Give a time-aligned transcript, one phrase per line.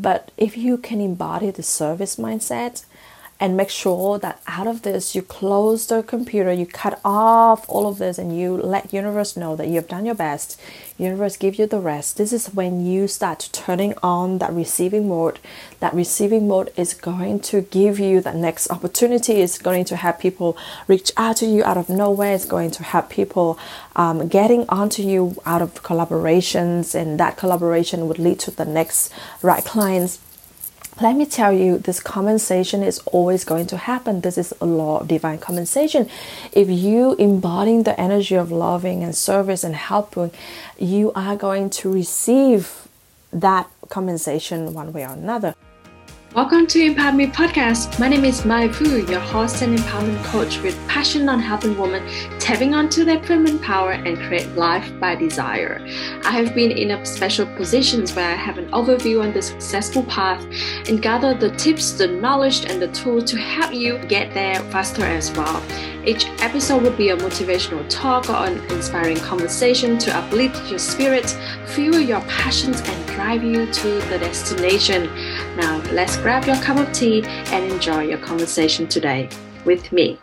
[0.00, 2.84] But if you can embody the service mindset,
[3.40, 7.86] and make sure that out of this you close the computer you cut off all
[7.86, 10.60] of this and you let universe know that you've done your best.
[10.98, 12.16] Universe give you the rest.
[12.16, 15.38] This is when you start turning on that receiving mode.
[15.78, 19.34] That receiving mode is going to give you the next opportunity.
[19.34, 20.56] It's going to have people
[20.88, 22.34] reach out to you out of nowhere.
[22.34, 23.58] It's going to have people
[23.94, 29.12] um, getting onto you out of collaborations and that collaboration would lead to the next
[29.42, 30.18] right clients
[31.00, 34.20] let me tell you, this compensation is always going to happen.
[34.22, 36.08] This is a law of divine compensation.
[36.52, 40.32] If you embody the energy of loving and service and helping,
[40.78, 42.88] you are going to receive
[43.32, 45.54] that compensation one way or another.
[46.34, 47.98] Welcome to Empower Me podcast.
[47.98, 52.06] My name is Mai Fu, your host and empowerment coach with passion on helping women
[52.38, 55.80] tapping onto their feminine power and create life by desire.
[56.24, 60.02] I have been in a special positions where I have an overview on the successful
[60.04, 60.44] path
[60.86, 65.04] and gather the tips, the knowledge, and the tools to help you get there faster
[65.04, 65.62] as well.
[66.06, 71.36] Each episode will be a motivational talk or an inspiring conversation to uplift your spirit,
[71.66, 75.10] fuel your passions, and drive you to the destination.
[75.56, 79.28] Now, let's grab your cup of tea and enjoy your conversation today
[79.64, 80.18] with me.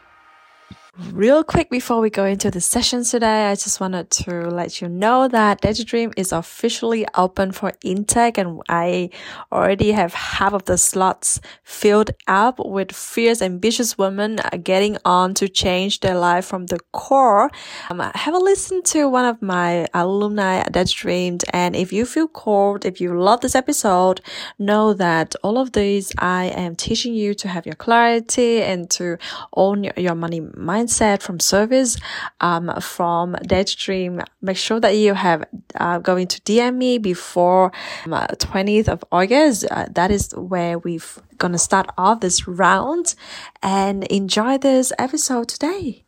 [0.97, 4.87] Real quick before we go into the session today, I just wanted to let you
[4.87, 9.09] know that Dare Dream is officially open for intake and I
[9.51, 15.49] already have half of the slots filled up with fierce, ambitious women getting on to
[15.49, 17.51] change their life from the core.
[17.89, 22.05] Um, have a listen to one of my alumni at Dare Dream and if you
[22.05, 24.21] feel called, if you love this episode,
[24.57, 29.17] know that all of these I am teaching you to have your clarity and to
[29.53, 31.97] own your money mindset mindset, from service,
[32.41, 33.35] um, from
[33.77, 34.21] Dream.
[34.41, 37.71] Make sure that you have uh, going to DM me before
[38.05, 39.65] um, 20th of August.
[39.69, 43.15] Uh, that is where we've gonna start off this round
[43.61, 46.05] and enjoy this episode today.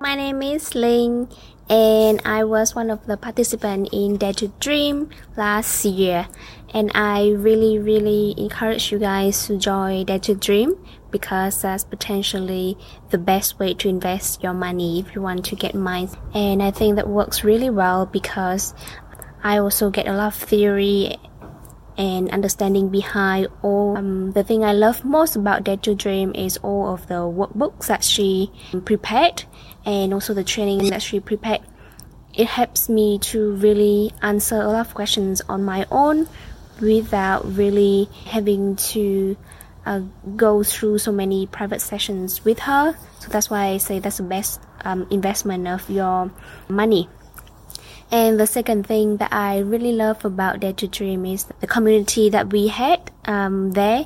[0.00, 1.28] My name is Ling
[1.68, 6.26] and I was one of the participants in Dare to Dream last year.
[6.72, 10.76] And I really, really encourage you guys to join Dare to Dream
[11.10, 12.78] because that's potentially
[13.10, 16.08] the best way to invest your money if you want to get mine.
[16.32, 18.74] And I think that works really well because
[19.42, 21.16] I also get a lot of theory
[21.98, 23.96] and understanding behind all.
[23.96, 27.88] Um, the thing I love most about Dare to Dream is all of the workbooks
[27.88, 28.52] that she
[28.84, 29.44] prepared
[29.84, 31.62] and also the training that she prepared.
[32.32, 36.28] It helps me to really answer a lot of questions on my own
[36.80, 39.36] without really having to
[39.86, 40.00] uh,
[40.36, 42.96] go through so many private sessions with her.
[43.20, 46.30] So that's why I say that's the best um, investment of your
[46.68, 47.08] money.
[48.10, 52.28] And the second thing that I really love about Dare to Dream is the community
[52.30, 54.04] that we had um, there.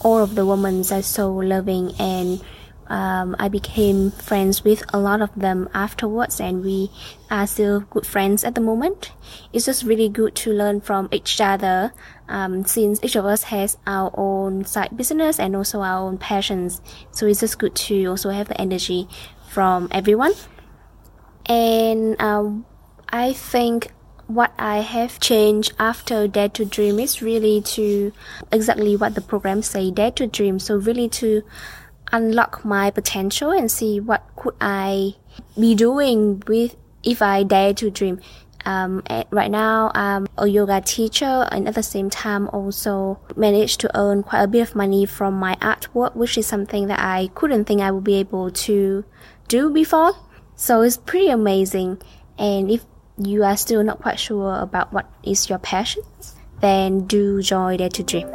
[0.00, 2.42] All of the women are so loving and
[2.86, 6.90] um, I became friends with a lot of them afterwards, and we
[7.30, 9.12] are still good friends at the moment.
[9.52, 11.92] It's just really good to learn from each other,
[12.28, 16.80] um, since each of us has our own side business and also our own passions.
[17.10, 19.08] So it's just good to also have the energy
[19.48, 20.32] from everyone.
[21.46, 22.66] And um,
[23.08, 23.92] I think
[24.26, 28.12] what I have changed after Dare to Dream is really to
[28.50, 30.58] exactly what the program say, Dare to Dream.
[30.58, 31.42] So really to
[32.14, 35.14] unlock my potential and see what could I
[35.58, 38.20] be doing with if I dare to dream.
[38.64, 43.90] Um, right now, I'm a yoga teacher and at the same time also managed to
[43.98, 47.66] earn quite a bit of money from my artwork, which is something that I couldn't
[47.66, 49.04] think I would be able to
[49.48, 50.14] do before.
[50.56, 52.00] So it's pretty amazing.
[52.38, 52.84] And if
[53.18, 56.02] you are still not quite sure about what is your passion,
[56.60, 58.28] then do join Dare to Dream.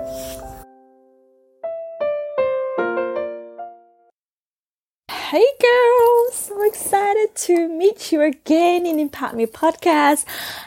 [6.65, 10.25] Excited to meet you again in Empower Me podcast.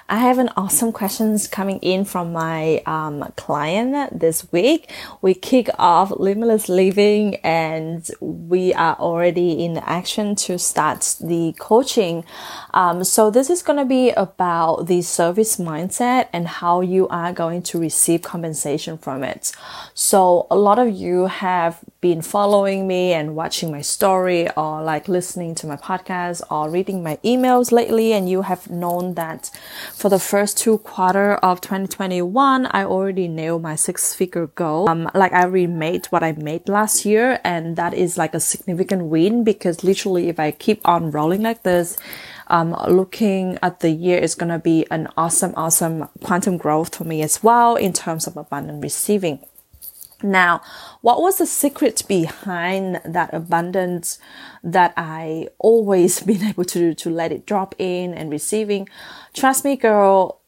[0.08, 4.90] I have an awesome questions coming in from my um, client this week.
[5.20, 12.24] We kick off Limitless Living and we are already in action to start the coaching.
[12.72, 17.32] Um, so this is going to be about the service mindset and how you are
[17.32, 19.52] going to receive compensation from it.
[19.94, 25.06] So a lot of you have been following me and watching my story or like
[25.06, 29.48] listening to my podcast or reading my emails lately and you have known that
[29.94, 35.08] for the first two quarter of 2021 I already nailed my six figure goal um
[35.14, 39.44] like I remade what I made last year and that is like a significant win
[39.44, 41.96] because literally if I keep on rolling like this
[42.48, 47.04] um, looking at the year is going to be an awesome, awesome quantum growth for
[47.04, 49.38] me as well in terms of abundant receiving.
[50.22, 50.62] Now,
[51.00, 54.18] what was the secret behind that abundance
[54.62, 58.88] that I always been able to, to let it drop in and receiving?
[59.34, 60.40] Trust me, girl,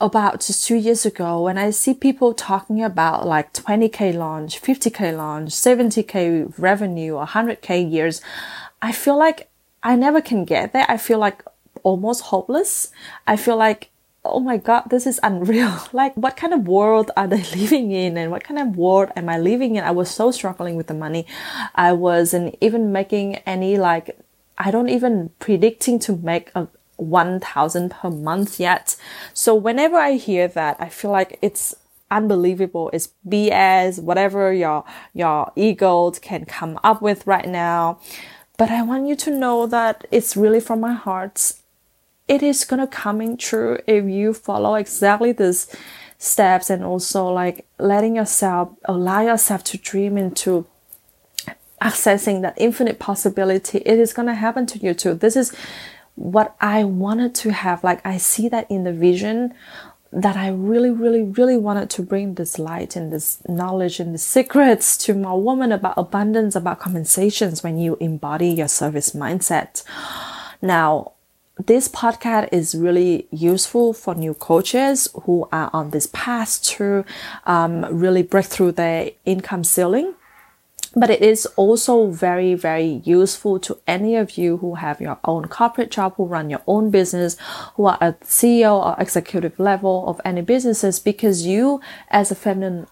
[0.00, 5.16] about just two years ago, when I see people talking about like 20k launch, 50k
[5.16, 8.20] launch, 70k revenue, 100k years,
[8.82, 9.48] I feel like
[9.82, 10.84] I never can get there.
[10.88, 11.42] I feel like
[11.82, 12.90] almost hopeless.
[13.26, 13.90] I feel like,
[14.32, 15.78] oh my God, this is unreal.
[15.92, 18.16] Like, what kind of world are they living in?
[18.16, 19.84] And what kind of world am I living in?
[19.84, 21.26] I was so struggling with the money.
[21.74, 24.18] I wasn't even making any like,
[24.58, 28.96] I don't even predicting to make a 1000 per month yet.
[29.34, 31.74] So whenever I hear that, I feel like it's
[32.10, 32.90] unbelievable.
[32.92, 38.00] It's BS, whatever your, your ego can come up with right now.
[38.56, 41.52] But I want you to know that it's really from my heart.
[42.28, 45.68] It is gonna coming true if you follow exactly this
[46.18, 50.66] steps and also like letting yourself allow yourself to dream into
[51.80, 53.78] accessing that infinite possibility.
[53.78, 55.14] It is gonna happen to you too.
[55.14, 55.54] This is
[56.16, 57.84] what I wanted to have.
[57.84, 59.54] Like I see that in the vision
[60.12, 64.18] that I really, really, really wanted to bring this light and this knowledge and the
[64.18, 69.82] secrets to my woman about abundance, about compensations when you embody your service mindset.
[70.62, 71.12] Now,
[71.64, 77.04] this podcast is really useful for new coaches who are on this path to
[77.44, 80.14] um, really break through their income ceiling.
[80.94, 85.48] But it is also very, very useful to any of you who have your own
[85.48, 87.36] corporate job, who run your own business,
[87.74, 91.80] who are at CEO or executive level of any businesses, because you,
[92.10, 92.86] as a feminine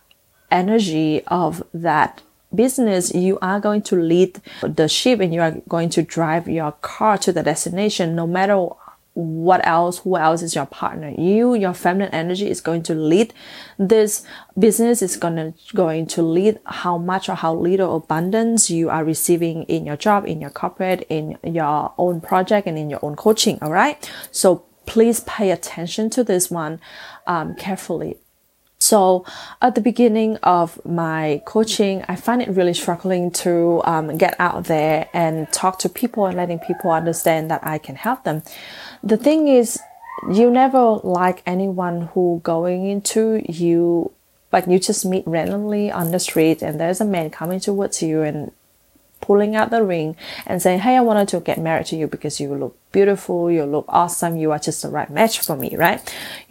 [0.50, 2.22] energy of that
[2.54, 6.72] business, you are going to lead the ship and you are going to drive your
[6.72, 8.68] car to the destination no matter
[9.14, 11.14] what else who else is your partner.
[11.16, 13.32] You your feminine energy is going to lead
[13.78, 14.24] this
[14.58, 19.62] business is to going to lead how much or how little abundance you are receiving
[19.64, 23.58] in your job in your corporate in your own project and in your own coaching
[23.62, 26.80] all right so please pay attention to this one
[27.26, 28.18] um, carefully
[28.84, 29.24] so
[29.62, 34.64] at the beginning of my coaching, I find it really struggling to um, get out
[34.64, 38.42] there and talk to people and letting people understand that I can help them.
[39.02, 39.80] The thing is
[40.30, 44.12] you never like anyone who going into you
[44.52, 48.22] like you just meet randomly on the street and there's a man coming towards you
[48.22, 48.52] and
[49.24, 50.16] pulling out the ring
[50.46, 53.64] and saying, Hey, I wanted to get married to you because you look beautiful, you
[53.64, 55.98] look awesome, you are just the right match for me, right?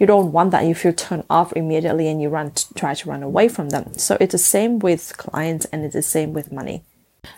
[0.00, 0.66] You don't want that.
[0.66, 3.96] You feel turned off immediately and you run try to run away from them.
[3.96, 6.82] So it's the same with clients and it's the same with money.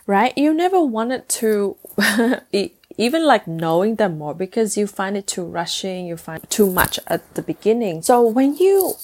[0.06, 0.37] Right?
[0.37, 1.77] You never wanted to
[2.97, 6.99] even like knowing them more because you find it too rushing, you find too much
[7.06, 8.03] at the beginning.
[8.03, 8.94] So when you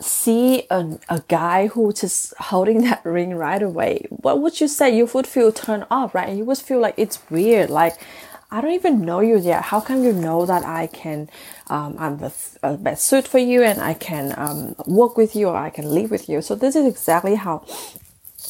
[0.00, 4.96] see a, a guy who just holding that ring right away, what would you say?
[4.96, 6.36] You would feel turned off, right?
[6.36, 7.70] You would feel like it's weird.
[7.70, 7.98] Like,
[8.50, 9.64] I don't even know you yet.
[9.64, 11.28] How come you know that I can,
[11.66, 15.48] um, I'm the a best suit for you and I can um, work with you
[15.48, 16.40] or I can live with you?
[16.40, 17.66] So this is exactly how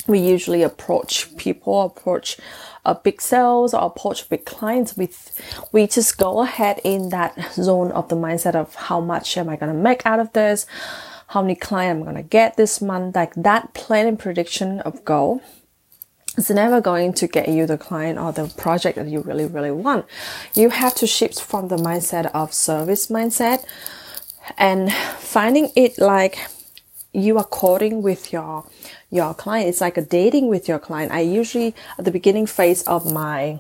[0.07, 2.39] we usually approach people, approach
[2.85, 5.41] uh, big sales or approach big clients with,
[5.73, 9.57] we just go ahead in that zone of the mindset of how much am I
[9.57, 10.67] going to make out of this?
[11.29, 13.17] How many clients I'm going to get this month?
[13.17, 15.43] Like that planning prediction of goal
[16.39, 19.73] it's never going to get you the client or the project that you really, really
[19.73, 20.07] want.
[20.55, 23.65] You have to shift from the mindset of service mindset
[24.57, 26.39] and finding it like
[27.13, 28.65] you are courting with your
[29.11, 29.69] your client.
[29.69, 31.11] It's like a dating with your client.
[31.11, 33.59] I usually at the beginning phase of my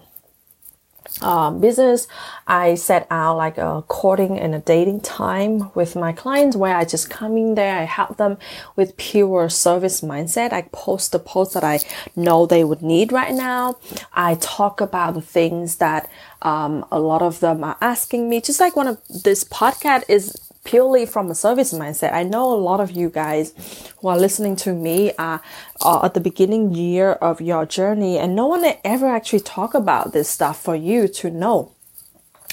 [1.22, 2.06] um, business,
[2.46, 6.84] I set out like a courting and a dating time with my clients where I
[6.84, 8.38] just come in there, I help them
[8.76, 10.52] with pure service mindset.
[10.52, 11.80] I post the posts that I
[12.16, 13.76] know they would need right now.
[14.12, 16.10] I talk about the things that
[16.42, 18.40] um, a lot of them are asking me.
[18.40, 20.36] Just like one of this podcast is
[20.68, 22.12] purely from a service mindset.
[22.12, 23.54] I know a lot of you guys
[23.98, 25.40] who are listening to me are,
[25.80, 30.12] are at the beginning year of your journey and no one ever actually talk about
[30.12, 31.72] this stuff for you to know.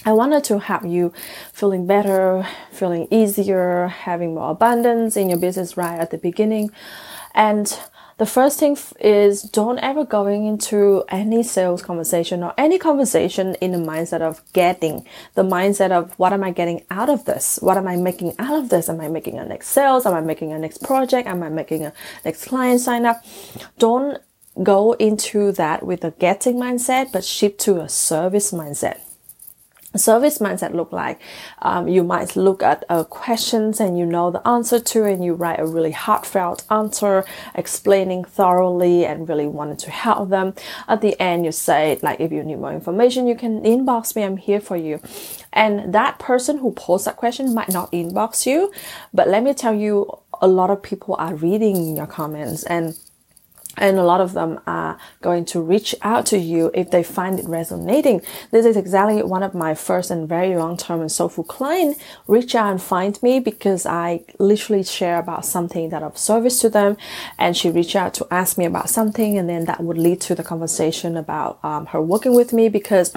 [0.06, 1.12] I wanted to have you
[1.52, 6.70] feeling better, feeling easier, having more abundance in your business right at the beginning.
[7.34, 7.78] And
[8.18, 13.74] the first thing is don't ever going into any sales conversation or any conversation in
[13.74, 17.60] the mindset of getting the mindset of what am I getting out of this?
[17.62, 18.88] What am I making out of this?
[18.88, 20.06] Am I making a next sales?
[20.06, 21.28] Am I making a next project?
[21.28, 21.94] Am I making a
[22.24, 23.24] next client sign up?
[23.80, 24.22] Don't
[24.64, 29.00] go into that with a getting mindset, but shift to a service mindset.
[29.98, 31.20] Service mindset look like
[31.62, 35.34] um, you might look at uh, questions and you know the answer to and you
[35.34, 37.24] write a really heartfelt answer
[37.54, 40.54] explaining thoroughly and really wanted to help them.
[40.88, 44.24] At the end you say like if you need more information you can inbox me
[44.24, 45.02] i'm here for you.
[45.54, 48.72] And that person who posed that question might not inbox you
[49.14, 52.98] but let me tell you a lot of people are reading your comments and
[53.77, 57.39] and a lot of them are going to reach out to you if they find
[57.39, 58.22] it resonating.
[58.51, 62.72] This is exactly one of my first and very long-term and soulful client reach out
[62.72, 66.98] and find me because I literally share about something that of service to them,
[67.38, 70.36] and she reached out to ask me about something, and then that would lead to
[70.36, 73.13] the conversation about um, her working with me because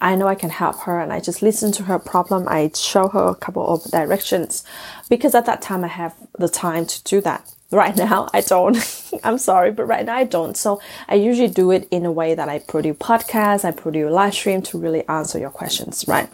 [0.00, 2.48] I know I can help her, and I just listen to her problem.
[2.48, 4.64] I show her a couple of directions
[5.08, 8.76] because at that time I have the time to do that right now I don't.
[9.24, 10.56] I'm sorry, but right now I don't.
[10.56, 14.34] So I usually do it in a way that I produce podcasts, I produce live
[14.34, 16.28] stream to really answer your questions, right?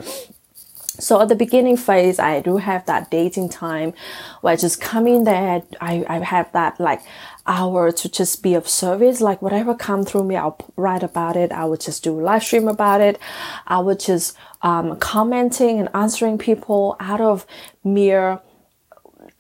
[0.99, 3.93] So at the beginning phase, I do have that dating time
[4.41, 5.63] where I just come in there.
[5.81, 7.03] I, I have that like
[7.47, 9.21] hour to just be of service.
[9.21, 11.53] Like whatever come through me, I'll write about it.
[11.53, 13.19] I would just do live stream about it.
[13.67, 17.47] I would just um, commenting and answering people out of
[17.85, 18.41] mere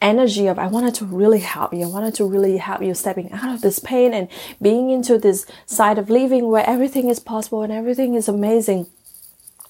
[0.00, 1.84] energy of I wanted to really help you.
[1.84, 4.28] I wanted to really help you stepping out of this pain and
[4.60, 8.86] being into this side of living where everything is possible and everything is amazing.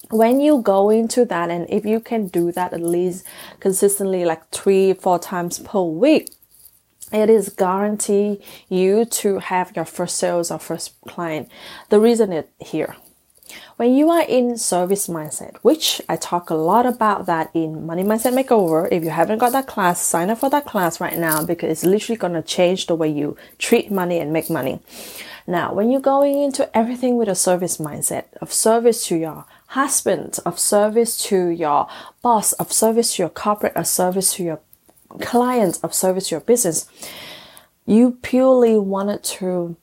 [0.09, 3.25] When you go into that, and if you can do that at least
[3.59, 6.29] consistently, like three, four times per week,
[7.11, 11.49] it is guarantee you to have your first sales or first client.
[11.89, 12.95] The reason it here
[13.77, 18.03] when you are in service mindset, which I talk a lot about that in Money
[18.03, 18.87] Mindset Makeover.
[18.91, 21.83] If you haven't got that class, sign up for that class right now because it's
[21.83, 24.79] literally going to change the way you treat money and make money.
[25.45, 30.39] Now, when you're going into everything with a service mindset of service to your husband,
[30.45, 31.87] of service to your
[32.21, 34.59] boss, of service to your corporate, of service to your
[35.21, 36.85] clients, of service to your business,
[37.85, 39.77] you purely wanted to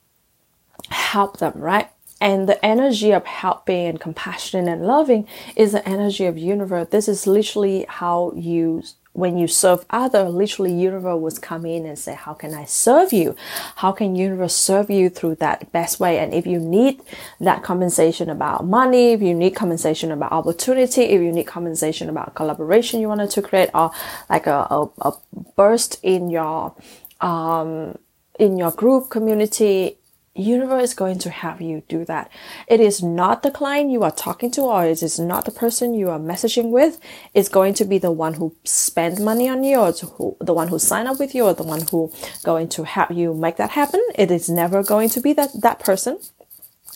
[0.90, 1.88] help them, right?
[2.20, 6.88] And the energy of helping and compassion and loving is the energy of universe.
[6.90, 8.82] This is literally how you
[9.14, 13.12] when you serve other, literally universe was come in and say, how can I serve
[13.12, 13.36] you?
[13.76, 16.18] How can universe serve you through that best way?
[16.18, 17.00] And if you need
[17.40, 22.34] that compensation about money, if you need compensation about opportunity, if you need compensation about
[22.34, 23.92] collaboration you wanted to create or
[24.28, 25.12] like a, a, a
[25.56, 26.74] burst in your,
[27.20, 27.96] um,
[28.40, 29.96] in your group community,
[30.34, 32.30] universe is going to have you do that.
[32.66, 35.94] It is not the client you are talking to or it is not the person
[35.94, 37.00] you are messaging with.
[37.34, 40.68] It's going to be the one who spend money on you or who, the one
[40.68, 42.12] who sign up with you or the one who
[42.42, 44.04] going to help you make that happen.
[44.14, 46.18] It is never going to be that, that person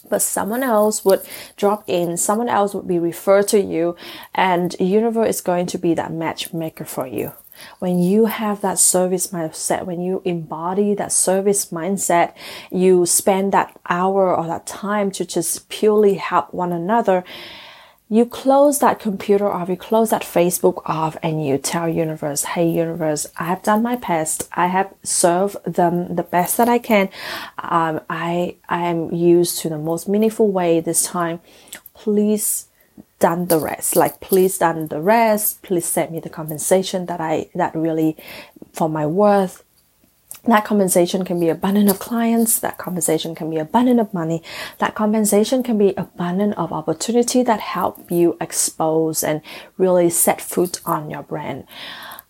[0.08, 1.20] but someone else would
[1.56, 3.96] drop in someone else would be referred to you
[4.34, 7.32] and universe is going to be that matchmaker for you
[7.78, 12.34] when you have that service mindset, when you embody that service mindset,
[12.70, 17.24] you spend that hour or that time to just purely help one another.
[18.10, 22.66] You close that computer off, you close that Facebook off, and you tell universe, "Hey,
[22.66, 24.48] universe, I have done my best.
[24.54, 27.10] I have served them the best that I can.
[27.58, 31.40] Um, I I am used to the most meaningful way this time.
[31.92, 32.67] Please
[33.18, 33.96] done the rest.
[33.96, 35.62] Like, please done the rest.
[35.62, 38.16] Please send me the compensation that I, that really
[38.72, 39.64] for my worth.
[40.44, 42.60] That compensation can be abundant of clients.
[42.60, 44.42] That compensation can be abundant of money.
[44.78, 49.42] That compensation can be abundant of opportunity that help you expose and
[49.76, 51.64] really set foot on your brand.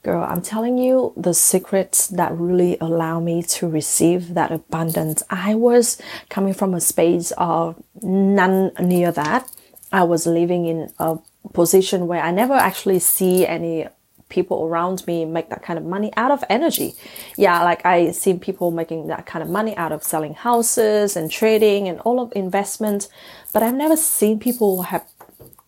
[0.02, 5.22] Girl, I'm telling you the secrets that really allow me to receive that abundance.
[5.28, 9.50] I was coming from a space of none near that
[9.92, 11.18] I was living in a
[11.52, 13.88] position where I never actually see any
[14.28, 16.94] people around me make that kind of money out of energy.
[17.36, 21.30] Yeah, like I see people making that kind of money out of selling houses and
[21.30, 23.08] trading and all of investment,
[23.52, 25.06] but I've never seen people have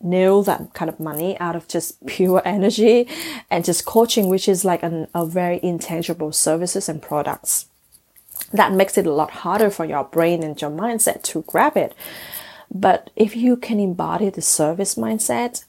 [0.02, 3.08] nail that kind of money out of just pure energy
[3.50, 7.66] and just coaching, which is like an, a very intangible services and products.
[8.52, 11.94] That makes it a lot harder for your brain and your mindset to grab it.
[12.70, 15.64] But if you can embody the service mindset,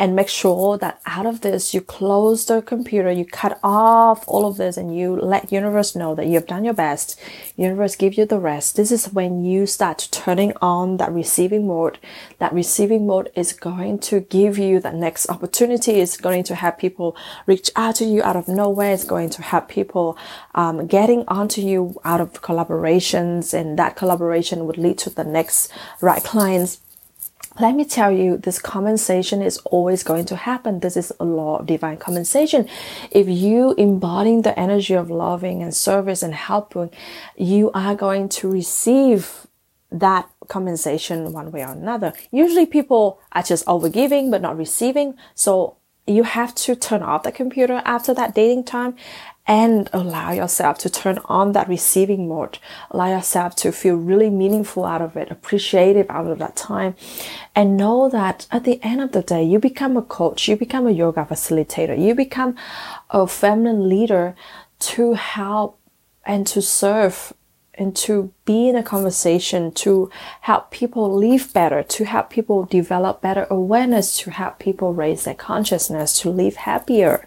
[0.00, 4.46] and make sure that out of this you close the computer you cut off all
[4.46, 7.20] of this and you let universe know that you've done your best.
[7.56, 8.76] Universe give you the rest.
[8.76, 11.98] This is when you start turning on that receiving mode.
[12.38, 16.00] That receiving mode is going to give you the next opportunity.
[16.00, 17.14] It's going to have people
[17.46, 18.92] reach out to you out of nowhere.
[18.92, 20.16] It's going to have people
[20.54, 25.70] um, getting onto you out of collaborations and that collaboration would lead to the next
[26.00, 26.80] right clients
[27.58, 30.80] let me tell you, this compensation is always going to happen.
[30.80, 32.68] This is a law of divine compensation.
[33.10, 36.90] If you embodying the energy of loving and service and helping,
[37.36, 39.46] you are going to receive
[39.90, 42.12] that compensation one way or another.
[42.30, 45.16] Usually people are just overgiving but not receiving.
[45.34, 45.76] So
[46.06, 48.94] you have to turn off the computer after that dating time
[49.50, 52.60] and allow yourself to turn on that receiving mode.
[52.92, 56.94] Allow yourself to feel really meaningful out of it, appreciative out of that time,
[57.52, 60.86] and know that at the end of the day, you become a coach, you become
[60.86, 62.54] a yoga facilitator, you become
[63.10, 64.36] a feminine leader
[64.78, 65.80] to help
[66.24, 67.32] and to serve
[67.74, 70.08] and to be in a conversation to
[70.42, 75.34] help people live better, to help people develop better awareness, to help people raise their
[75.34, 77.26] consciousness, to live happier.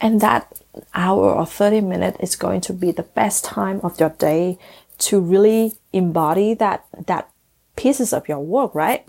[0.00, 0.57] And that
[0.94, 4.58] hour or 30 minutes is going to be the best time of your day
[4.98, 7.30] to really embody that that
[7.76, 9.06] pieces of your work right?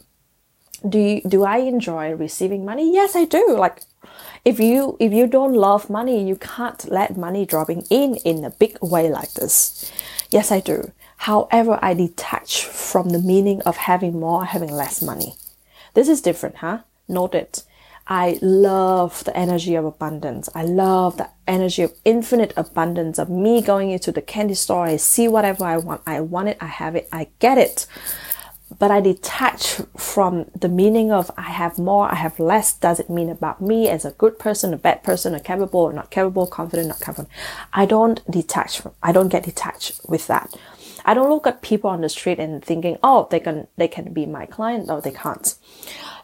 [0.87, 2.93] Do you, do i enjoy receiving money?
[2.93, 3.55] Yes i do.
[3.57, 3.81] Like
[4.45, 8.49] if you if you don't love money you can't let money dropping in in a
[8.51, 9.91] big way like this.
[10.29, 10.91] Yes i do.
[11.17, 15.35] However i detach from the meaning of having more having less money.
[15.95, 16.79] This is different huh?
[17.07, 17.63] Note it
[18.11, 20.49] I love the energy of abundance.
[20.55, 24.85] I love the energy of infinite abundance of me going into the candy store.
[24.85, 26.01] I see whatever I want.
[26.07, 26.57] I want it.
[26.59, 27.07] I have it.
[27.11, 27.85] I get it.
[28.79, 32.73] But I detach from the meaning of I have more, I have less.
[32.73, 35.93] Does it mean about me as a good person, a bad person, a capable or
[35.93, 37.29] not capable, confident, not confident?
[37.73, 40.55] I don't detach from, I don't get detached with that.
[41.05, 44.13] I don't look at people on the street and thinking, oh, they can, they can
[44.13, 44.87] be my client.
[44.87, 45.55] No, they can't.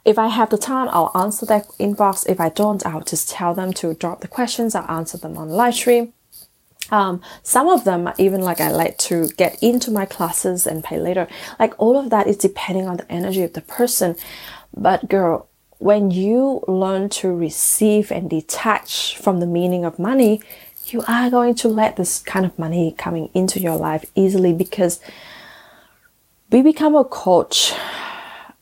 [0.04, 2.28] If I have the time, I'll answer that inbox.
[2.30, 4.76] If I don't, I'll just tell them to drop the questions.
[4.76, 6.14] I'll answer them on live stream.
[6.92, 11.00] Um, some of them even like I like to get into my classes and pay
[11.00, 11.28] later.
[11.60, 14.16] Like all of that is depending on the energy of the person.
[14.76, 15.48] But girl,
[15.80, 20.42] when you learn to receive and detach from the meaning of money,
[20.94, 25.00] you are going to let this kind of money coming into your life easily because
[26.52, 27.74] we become a coach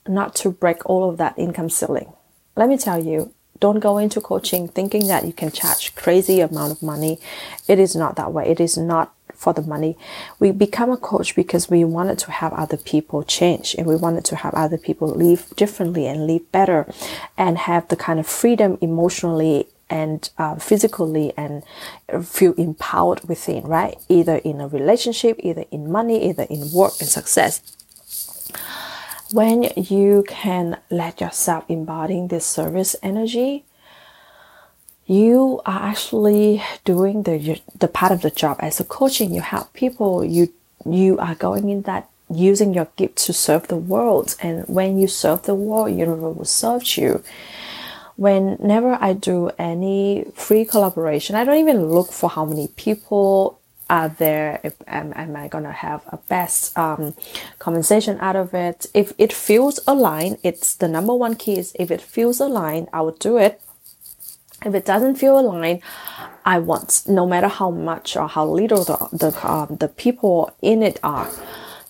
[0.07, 2.12] not to break all of that income ceiling.
[2.55, 6.71] Let me tell you, don't go into coaching thinking that you can charge crazy amount
[6.71, 7.19] of money.
[7.67, 8.49] It is not that way.
[8.49, 9.97] It is not for the money.
[10.39, 14.25] We become a coach because we wanted to have other people change and we wanted
[14.25, 16.91] to have other people live differently and live better
[17.38, 21.63] and have the kind of freedom emotionally and uh, physically and
[22.25, 23.97] feel empowered within, right?
[24.09, 27.61] Either in a relationship, either in money, either in work and success
[29.33, 33.65] when you can let yourself embodying this service energy,
[35.07, 39.33] you are actually doing the the part of the job as a coaching.
[39.33, 40.23] You help people.
[40.23, 40.53] You
[40.85, 44.35] you are going in that using your gift to serve the world.
[44.39, 47.23] And when you serve the world, universe will serve you.
[48.15, 54.10] Whenever I do any free collaboration, I don't even look for how many people are
[54.10, 54.60] there?
[54.63, 57.13] If, am, am I gonna have a best um,
[57.60, 58.86] compensation out of it?
[58.93, 63.02] If it feels aligned, it's the number one key is if it feels aligned, I
[63.02, 63.62] would do it.
[64.65, 65.82] If it doesn't feel aligned,
[66.45, 70.82] I want no matter how much or how little the the um, the people in
[70.82, 71.30] it are.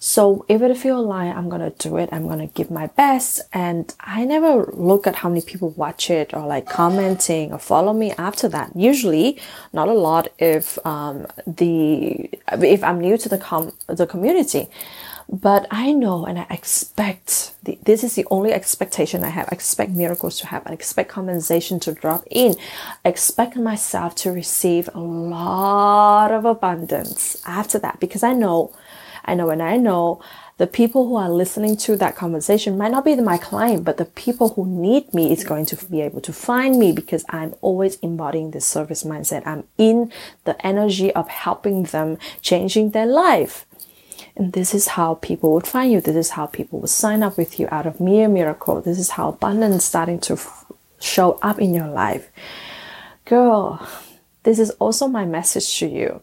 [0.05, 3.39] So if it feel like I'm gonna do it, I'm gonna give my best.
[3.53, 7.93] And I never look at how many people watch it or like commenting or follow
[7.93, 8.75] me after that.
[8.75, 9.39] Usually,
[9.71, 14.67] not a lot if um, the if I'm new to the com the community.
[15.29, 19.47] But I know and I expect the, this is the only expectation I have.
[19.49, 20.71] I expect miracles to happen.
[20.71, 22.55] I expect compensation to drop in.
[23.05, 28.73] I expect myself to receive a lot of abundance after that because I know
[29.25, 30.21] I know and I know
[30.57, 34.05] the people who are listening to that conversation might not be my client, but the
[34.05, 37.95] people who need me is going to be able to find me because I'm always
[37.97, 39.47] embodying this service mindset.
[39.47, 40.11] I'm in
[40.43, 43.65] the energy of helping them changing their life.
[44.35, 46.01] And this is how people would find you.
[46.01, 48.81] This is how people would sign up with you out of mere miracle.
[48.81, 50.65] This is how abundance starting to f-
[50.99, 52.29] show up in your life.
[53.25, 53.87] Girl,
[54.43, 56.21] this is also my message to you.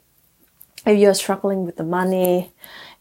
[0.86, 2.52] If you're struggling with the money,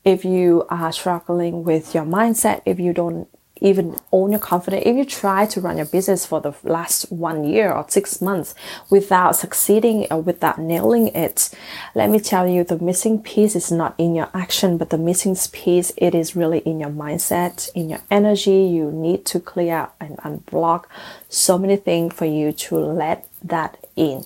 [0.04, 3.28] if you are struggling with your mindset, if you don't
[3.62, 7.44] even own your confidence, if you try to run your business for the last one
[7.44, 8.56] year or six months
[8.90, 11.50] without succeeding or without nailing it,
[11.94, 15.36] let me tell you, the missing piece is not in your action, but the missing
[15.52, 18.64] piece, it is really in your mindset, in your energy.
[18.64, 20.86] You need to clear and unblock
[21.28, 24.24] so many things for you to let that in.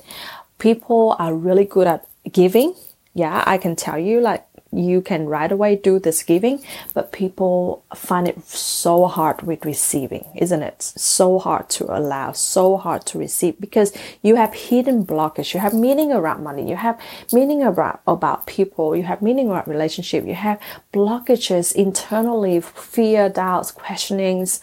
[0.60, 2.76] People are really good at giving.
[3.16, 7.84] Yeah, I can tell you, like you can right away do this giving, but people
[7.96, 10.82] find it so hard with receiving, isn't it?
[10.82, 15.54] So hard to allow, so hard to receive because you have hidden blockage.
[15.54, 16.70] You have meaning around money.
[16.70, 17.00] You have
[17.32, 18.96] meaning about, about people.
[18.96, 20.26] You have meaning around relationship.
[20.26, 20.60] You have
[20.94, 24.60] blockages internally, fear, doubts, questionings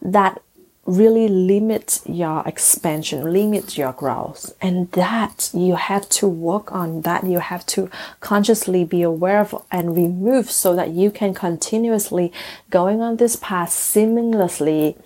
[0.00, 0.42] that
[0.84, 4.54] really limit your expansion, limit your growth.
[4.60, 7.88] And that you have to work on, that you have to
[8.20, 12.32] consciously be aware of and remove so that you can continuously
[12.70, 14.96] going on this path seamlessly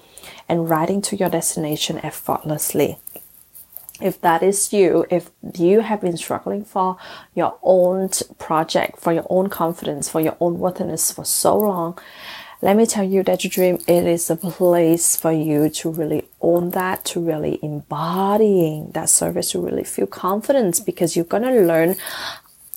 [0.49, 2.99] and riding to your destination effortlessly.
[4.01, 6.99] If that is you, if you have been struggling for
[7.35, 11.99] your own project, for your own confidence, for your own worthiness for so long,
[12.67, 16.25] let me tell you that Dare Dream it is a place for you to really
[16.41, 21.95] own that to really embodying that service to really feel confidence because you're to learn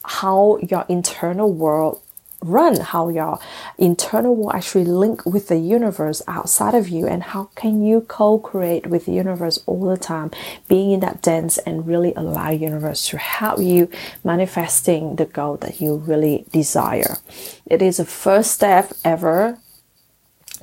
[0.03, 2.03] how your internal world
[2.43, 3.39] run how your
[3.79, 8.85] internal will actually link with the universe outside of you and how can you co-create
[8.85, 10.29] with the universe all the time
[10.67, 13.89] being in that dance and really allow universe to help you
[14.23, 17.17] manifesting the goal that you really desire.
[17.65, 19.57] It is a first step ever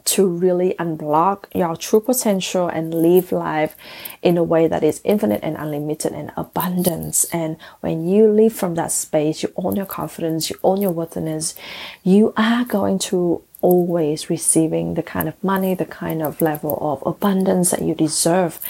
[0.06, 3.76] to really unblock your true potential and live life
[4.22, 7.24] in a way that is infinite and unlimited and abundance.
[7.32, 11.54] And when you live from that space, you own your confidence, you own your worthiness,
[12.02, 17.02] you are going to always receiving the kind of money, the kind of level of
[17.06, 18.60] abundance that you deserve.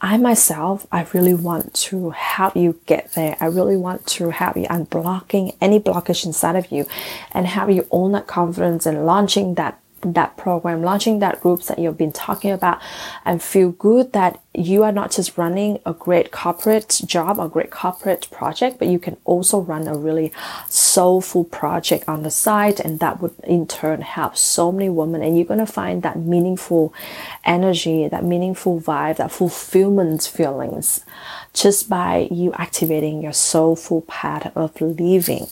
[0.00, 3.36] I myself, I really want to help you get there.
[3.40, 6.86] I really want to help you unblocking any blockage inside of you
[7.32, 9.80] and help you own that confidence and launching that
[10.14, 12.80] that program, launching that groups that you've been talking about,
[13.24, 17.70] and feel good that you are not just running a great corporate job, a great
[17.70, 20.32] corporate project, but you can also run a really
[20.68, 25.22] soulful project on the side, and that would in turn help so many women.
[25.22, 26.94] And you're gonna find that meaningful
[27.44, 31.04] energy, that meaningful vibe, that fulfillment feelings
[31.52, 35.46] just by you activating your soulful path of living.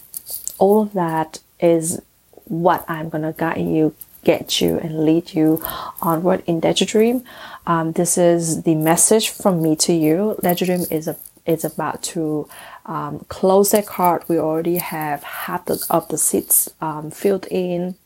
[0.59, 2.01] All of that is
[2.45, 5.63] what I'm gonna guide you get you and lead you
[6.01, 7.25] onward in Dare Dream.
[7.67, 10.37] Um, this is the message from me to you.
[10.43, 12.49] Dare Dream is a is about to
[12.87, 14.25] um, close that card.
[14.29, 17.97] We already have half of the seats um, filled in,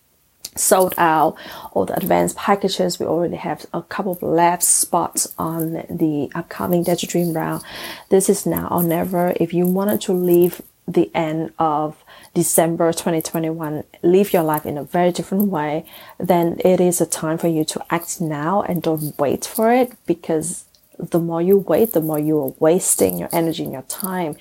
[0.57, 1.37] sold out.
[1.73, 6.83] All the advanced packages, we already have a couple of left spots on the upcoming
[6.83, 7.63] Dare Dream round.
[8.09, 9.35] This is now or never.
[9.37, 12.03] If you wanted to leave the end of
[12.35, 15.85] December 2021 live your life in a very different way,
[16.19, 19.93] then it is a time for you to act now and don't wait for it
[20.07, 20.65] because
[20.99, 24.37] the more you wait, the more you are wasting your energy and your time.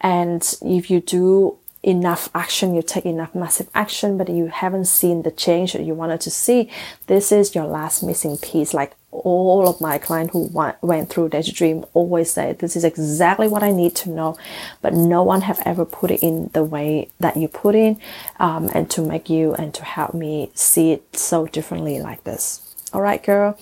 [0.00, 5.22] And if you do enough action, you take enough massive action, but you haven't seen
[5.22, 6.68] the change that you wanted to see,
[7.06, 8.74] this is your last missing piece.
[8.74, 10.50] Like all of my clients who
[10.82, 14.36] went through Dare Dream always say, this is exactly what I need to know,
[14.82, 18.00] but no one have ever put it in the way that you put in,
[18.40, 22.74] um, and to make you and to help me see it so differently like this.
[22.92, 23.56] All right, girl,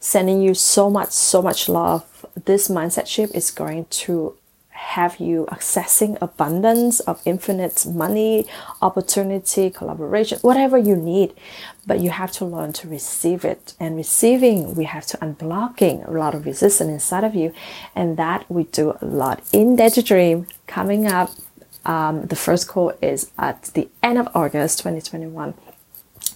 [0.00, 2.26] sending you so much, so much love.
[2.44, 4.36] This mindset shift is going to
[4.80, 8.44] have you accessing abundance of infinite money,
[8.82, 11.32] opportunity, collaboration, whatever you need.
[11.86, 13.74] But you have to learn to receive it.
[13.78, 17.52] And receiving, we have to unblocking a lot of resistance inside of you.
[17.94, 21.30] And that we do a lot in to Dream coming up.
[21.84, 25.54] Um, the first call is at the end of August 2021.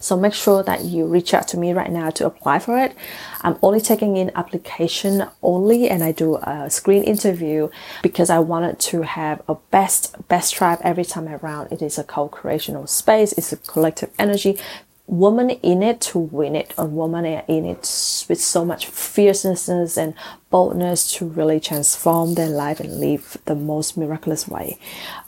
[0.04, 2.94] So make sure that you reach out to me right now to apply for it.
[3.40, 7.70] I'm only taking in application only and I do a screen interview
[8.02, 11.72] because I wanted to have a best best tribe every time around.
[11.72, 14.58] It is a co-creational space, it's a collective energy.
[15.06, 20.12] Woman in it to win it, a woman in it with so much fierceness and
[20.50, 24.78] boldness to really transform their life and live the most miraculous way.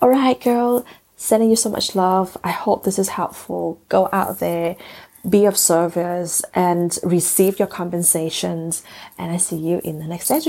[0.02, 0.84] All right, girl,
[1.26, 2.36] Sending you so much love.
[2.44, 3.80] I hope this is helpful.
[3.88, 4.76] Go out there,
[5.28, 8.84] be of service, and receive your compensations.
[9.18, 10.40] And I see you in the next Dare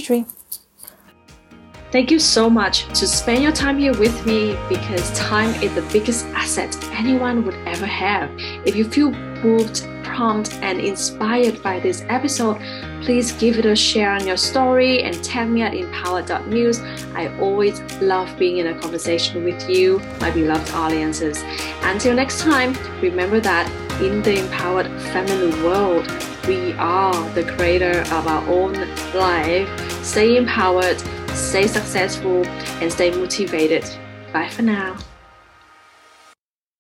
[1.92, 5.82] Thank you so much to spend your time here with me because time is the
[5.92, 8.30] biggest asset anyone would ever have.
[8.64, 9.82] If you feel moved,
[10.20, 12.60] and inspired by this episode,
[13.04, 16.82] please give it a share on your story and tag me at empowered.news.
[17.14, 21.44] I always love being in a conversation with you, my beloved audiences.
[21.84, 23.70] Until next time, remember that
[24.02, 26.08] in the empowered feminine world,
[26.48, 28.74] we are the creator of our own
[29.14, 30.04] life.
[30.04, 31.00] Stay empowered,
[31.30, 32.44] stay successful,
[32.82, 33.86] and stay motivated.
[34.34, 34.98] Bye for now.